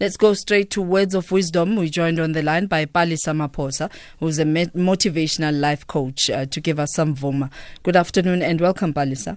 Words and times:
Let's 0.00 0.16
go 0.16 0.32
straight 0.32 0.70
to 0.70 0.80
words 0.80 1.14
of 1.14 1.30
wisdom. 1.30 1.76
We're 1.76 1.90
joined 1.90 2.18
on 2.18 2.32
the 2.32 2.42
line 2.42 2.68
by 2.68 2.86
Palesa 2.86 3.36
Maphosa, 3.36 3.92
who's 4.18 4.38
a 4.38 4.44
motivational 4.46 5.60
life 5.60 5.86
coach, 5.86 6.30
uh, 6.30 6.46
to 6.46 6.58
give 6.58 6.78
us 6.78 6.94
some 6.94 7.14
voma. 7.14 7.50
Good 7.82 7.96
afternoon 7.96 8.40
and 8.40 8.62
welcome, 8.62 8.94
Palesa. 8.94 9.36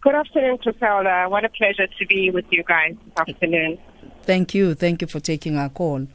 Good 0.00 0.16
afternoon, 0.16 0.58
Griselda. 0.64 1.26
What 1.28 1.44
a 1.44 1.48
pleasure 1.48 1.86
to 1.86 2.06
be 2.06 2.30
with 2.30 2.44
you 2.50 2.64
guys 2.64 2.96
this 3.04 3.14
afternoon. 3.16 3.78
Thank 4.24 4.52
you. 4.52 4.74
Thank 4.74 5.00
you 5.00 5.06
for 5.06 5.20
taking 5.20 5.56
our 5.56 5.68
call. 5.68 6.08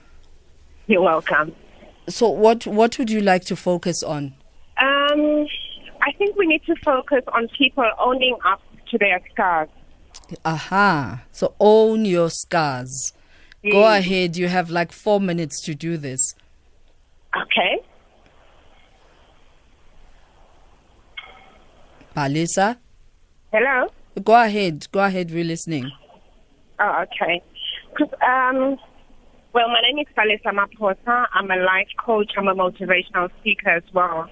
You're 0.87 1.03
welcome. 1.03 1.55
So, 2.09 2.27
what 2.27 2.67
what 2.67 2.99
would 2.99 3.09
you 3.09 3.21
like 3.21 3.45
to 3.45 3.55
focus 3.55 4.03
on? 4.03 4.33
Um, 4.77 5.47
I 6.01 6.11
think 6.17 6.35
we 6.35 6.47
need 6.47 6.65
to 6.65 6.75
focus 6.83 7.23
on 7.31 7.47
people 7.57 7.89
owning 7.97 8.35
up 8.43 8.61
to 8.91 8.97
their 8.97 9.21
scars. 9.31 9.69
Aha. 10.43 11.23
So, 11.31 11.55
own 11.61 12.03
your 12.03 12.29
scars. 12.29 13.13
Go 13.63 13.85
ahead. 13.85 14.37
You 14.37 14.47
have 14.47 14.69
like 14.69 14.91
four 14.91 15.19
minutes 15.19 15.61
to 15.65 15.75
do 15.75 15.97
this. 15.97 16.35
Okay. 17.35 17.79
Palesa? 22.15 22.77
Hello? 23.51 23.87
Go 24.23 24.35
ahead. 24.35 24.87
Go 24.91 24.99
ahead. 24.99 25.31
We're 25.31 25.43
listening. 25.43 25.91
Oh, 26.79 27.03
okay. 27.03 27.41
Cause, 27.97 28.09
um, 28.21 28.77
well, 29.53 29.67
my 29.69 29.81
name 29.81 29.99
is 29.99 30.07
Palesa 30.15 30.53
Maphosa. 30.53 31.25
I'm 31.33 31.49
a 31.51 31.57
life 31.57 31.89
coach. 32.03 32.31
I'm 32.37 32.47
a 32.47 32.55
motivational 32.55 33.29
speaker 33.39 33.69
as 33.69 33.83
well. 33.93 34.29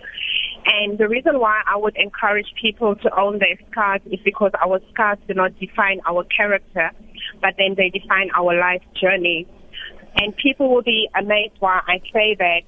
And 0.66 0.98
the 0.98 1.08
reason 1.08 1.40
why 1.40 1.62
I 1.68 1.78
would 1.78 1.96
encourage 1.96 2.48
people 2.60 2.96
to 2.96 3.20
own 3.20 3.40
their 3.40 3.58
scars 3.72 4.02
is 4.06 4.20
because 4.26 4.52
our 4.64 4.80
scars 4.92 5.20
do 5.28 5.36
not 5.36 5.60
define 5.60 6.02
our 6.08 6.24
character 6.26 6.92
but 7.42 7.56
then 7.58 7.76
they 7.76 7.90
define 7.90 8.30
our 8.36 8.58
life 8.58 8.82
journey. 9.00 9.48
And 10.18 10.36
people 10.38 10.74
will 10.74 10.84
be 10.84 11.10
amazed 11.20 11.56
why 11.60 11.82
I 11.88 12.00
say 12.14 12.36
that. 12.40 12.62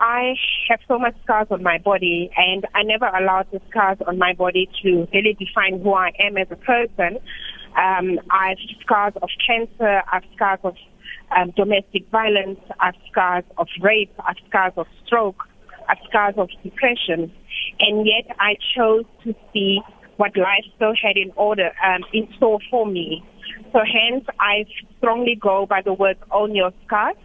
I 0.00 0.34
have 0.68 0.80
so 0.88 0.98
much 0.98 1.14
scars 1.22 1.46
on 1.50 1.62
my 1.62 1.78
body, 1.78 2.30
and 2.36 2.66
I 2.74 2.82
never 2.82 3.06
allowed 3.06 3.46
the 3.52 3.60
scars 3.70 3.98
on 4.06 4.18
my 4.18 4.32
body 4.32 4.68
to 4.82 5.06
really 5.14 5.36
define 5.38 5.80
who 5.80 5.94
I 5.94 6.10
am 6.18 6.36
as 6.36 6.48
a 6.50 6.56
person. 6.56 7.18
Um, 7.76 8.18
I 8.30 8.48
have 8.48 8.58
scars 8.80 9.12
of 9.22 9.30
cancer, 9.46 10.02
I 10.10 10.14
have 10.14 10.24
scars 10.34 10.58
of 10.64 10.74
um, 11.36 11.52
domestic 11.56 12.08
violence, 12.10 12.58
I 12.80 12.86
have 12.86 12.94
scars 13.10 13.44
of 13.58 13.68
rape, 13.80 14.12
I 14.18 14.34
have 14.34 14.48
scars 14.48 14.72
of 14.76 14.86
stroke, 15.06 15.44
I 15.88 15.94
have 15.94 15.98
scars 16.08 16.34
of 16.36 16.48
depression, 16.62 17.32
and 17.78 18.06
yet 18.06 18.36
I 18.40 18.56
chose 18.74 19.04
to 19.24 19.34
see 19.52 19.80
what 20.22 20.36
life 20.36 20.64
still 20.76 20.94
had 21.02 21.16
in 21.16 21.32
order 21.34 21.72
um, 21.84 22.02
in 22.12 22.28
store 22.36 22.60
for 22.70 22.86
me. 22.86 23.24
So 23.72 23.80
hence, 23.80 24.24
I 24.38 24.64
strongly 24.98 25.34
go 25.34 25.66
by 25.66 25.82
the 25.82 25.92
word 25.92 26.16
own 26.30 26.54
your 26.54 26.70
scars 26.86 27.16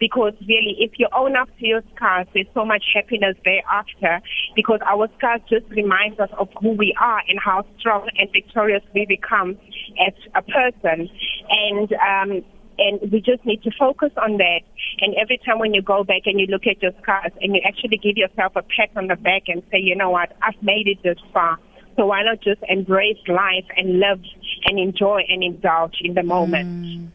because 0.00 0.32
really 0.48 0.74
if 0.78 0.92
you 0.96 1.08
own 1.14 1.36
up 1.36 1.48
to 1.58 1.66
your 1.66 1.82
scars, 1.94 2.26
there's 2.32 2.46
so 2.54 2.64
much 2.64 2.84
happiness 2.94 3.36
thereafter 3.44 4.22
because 4.56 4.80
our 4.86 5.08
scars 5.18 5.42
just 5.50 5.68
reminds 5.68 6.18
us 6.20 6.30
of 6.38 6.48
who 6.62 6.70
we 6.70 6.94
are 6.98 7.20
and 7.28 7.38
how 7.38 7.66
strong 7.78 8.08
and 8.16 8.30
victorious 8.32 8.82
we 8.94 9.04
become 9.04 9.58
as 10.06 10.14
a 10.34 10.40
person. 10.40 11.10
And, 11.50 11.92
um, 11.92 12.30
and 12.78 13.12
we 13.12 13.20
just 13.20 13.44
need 13.44 13.62
to 13.64 13.70
focus 13.78 14.12
on 14.16 14.38
that. 14.38 14.60
And 15.00 15.14
every 15.20 15.38
time 15.44 15.58
when 15.58 15.74
you 15.74 15.82
go 15.82 16.02
back 16.02 16.22
and 16.24 16.40
you 16.40 16.46
look 16.46 16.66
at 16.66 16.80
your 16.80 16.92
scars 17.02 17.32
and 17.42 17.54
you 17.54 17.60
actually 17.66 17.98
give 17.98 18.16
yourself 18.16 18.52
a 18.56 18.62
pat 18.62 18.88
on 18.96 19.08
the 19.08 19.16
back 19.16 19.42
and 19.48 19.62
say, 19.70 19.78
you 19.78 19.96
know 19.96 20.08
what, 20.08 20.32
I've 20.40 20.62
made 20.62 20.86
it 20.86 21.02
this 21.02 21.18
far. 21.34 21.58
So 21.98 22.06
why 22.06 22.22
not 22.22 22.40
just 22.40 22.60
embrace 22.68 23.18
life 23.26 23.64
and 23.76 23.98
live 23.98 24.20
and 24.66 24.78
enjoy 24.78 25.22
and 25.28 25.42
indulge 25.42 25.96
in 26.00 26.14
the 26.14 26.22
moment? 26.22 26.68
Mm. 26.68 27.08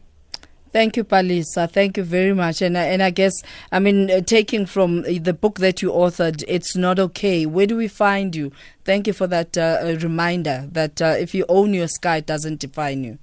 Thank 0.74 0.98
you, 0.98 1.06
Palesa. 1.06 1.72
Thank 1.72 1.96
you 1.96 2.04
very 2.04 2.34
much. 2.34 2.62
And 2.62 2.76
and 2.76 3.02
I 3.02 3.12
guess 3.12 3.32
I 3.72 3.80
mean 3.80 4.12
uh, 4.12 4.20
taking 4.20 4.66
from 4.66 5.04
the 5.04 5.34
book 5.34 5.60
that 5.60 5.82
you 5.82 5.92
authored, 5.92 6.44
it's 6.50 6.76
not 6.76 7.00
okay. 7.00 7.46
Where 7.46 7.66
do 7.66 7.78
we 7.78 7.88
find 7.88 8.36
you? 8.36 8.52
Thank 8.84 9.08
you 9.08 9.14
for 9.14 9.26
that 9.28 9.58
uh, 9.58 9.96
reminder 10.02 10.68
that 10.74 11.02
uh, 11.02 11.16
if 11.18 11.34
you 11.34 11.46
own 11.48 11.74
your 11.74 11.88
sky, 11.88 12.18
it 12.18 12.26
doesn't 12.26 12.60
define 12.60 13.06
you. 13.06 13.20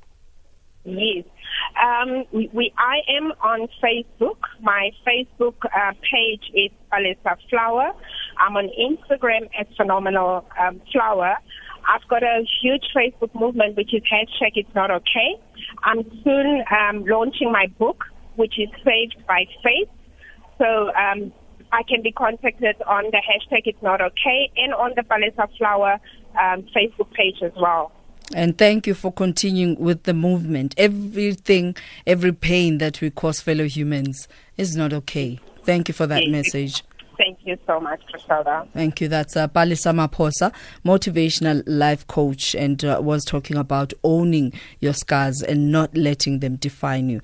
Yes. 0.84 1.24
Um, 1.82 2.24
we, 2.32 2.48
we, 2.54 2.72
I 2.78 3.00
am 3.18 3.32
on 3.42 3.68
Facebook. 3.82 4.38
My 4.62 4.92
Facebook 5.06 5.56
uh, 5.64 5.92
page 6.10 6.50
is 6.54 6.70
Palesa 6.90 7.36
Flower. 7.50 7.92
I'm 8.40 8.56
on 8.56 8.70
Instagram 8.78 9.48
as 9.58 9.66
Phenomenal 9.76 10.44
um, 10.58 10.80
Flower. 10.92 11.36
I've 11.88 12.06
got 12.08 12.22
a 12.22 12.44
huge 12.62 12.84
Facebook 12.96 13.34
movement, 13.38 13.76
which 13.76 13.94
is 13.94 14.02
hashtag 14.02 14.52
It's 14.54 14.74
Not 14.74 14.90
Okay. 14.90 15.40
I'm 15.82 16.02
soon 16.24 16.64
um, 16.70 17.04
launching 17.04 17.52
my 17.52 17.66
book, 17.78 18.04
which 18.36 18.58
is 18.58 18.68
Saved 18.84 19.16
by 19.26 19.46
Faith. 19.62 19.88
So 20.58 20.92
um, 20.94 21.32
I 21.72 21.82
can 21.88 22.02
be 22.02 22.12
contacted 22.12 22.76
on 22.86 23.04
the 23.04 23.18
hashtag 23.18 23.62
It's 23.66 23.82
Not 23.82 24.00
Okay 24.00 24.50
and 24.56 24.74
on 24.74 24.92
the 24.96 25.02
Palesa 25.02 25.48
Flower 25.58 25.98
um, 26.40 26.66
Facebook 26.74 27.12
page 27.12 27.42
as 27.42 27.52
well. 27.56 27.92
And 28.32 28.56
thank 28.56 28.86
you 28.86 28.94
for 28.94 29.12
continuing 29.12 29.74
with 29.76 30.04
the 30.04 30.14
movement. 30.14 30.74
Everything, 30.78 31.74
every 32.06 32.32
pain 32.32 32.78
that 32.78 33.00
we 33.00 33.10
cause 33.10 33.40
fellow 33.40 33.64
humans 33.64 34.28
is 34.56 34.76
not 34.76 34.92
okay. 34.92 35.40
Thank 35.64 35.88
you 35.88 35.94
for 35.94 36.06
that 36.06 36.28
message. 36.28 36.84
You 37.50 37.58
so 37.66 37.80
much, 37.80 38.00
Priscilla. 38.08 38.64
Thank 38.72 39.00
you. 39.00 39.08
That's 39.08 39.36
uh, 39.36 39.48
Palesa 39.48 39.92
Maphosa, 39.92 40.54
motivational 40.84 41.64
life 41.66 42.06
coach, 42.06 42.54
and 42.54 42.84
uh, 42.84 43.00
was 43.02 43.24
talking 43.24 43.56
about 43.56 43.92
owning 44.04 44.52
your 44.78 44.92
scars 44.92 45.42
and 45.42 45.72
not 45.72 45.96
letting 45.96 46.38
them 46.38 46.54
define 46.54 47.08
you. 47.08 47.20